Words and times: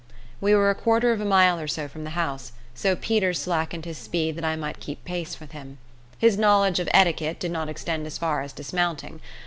We 0.41 0.55
were 0.55 0.71
a 0.71 0.73
quarter 0.73 1.11
of 1.11 1.21
a 1.21 1.25
mile 1.25 1.59
or 1.59 1.67
so 1.67 1.87
from 1.87 2.05
the 2.05 2.09
house, 2.17 2.53
so 2.73 2.95
Peter 2.95 3.35
slackened 3.35 3.85
his 3.85 3.99
speed 3.99 4.35
that 4.35 4.43
I 4.43 4.55
might 4.55 4.79
keep 4.79 5.05
pace 5.05 5.39
with 5.39 5.51
him. 5.51 5.77
His 6.17 6.39
knowledge 6.39 6.79
of 6.79 6.89
'etiquette 6.91 7.39
did 7.39 7.51
not 7.51 7.69
extend 7.69 8.07
as 8.07 8.17
far 8.17 8.41
as 8.41 8.51
dismounting. 8.51 9.19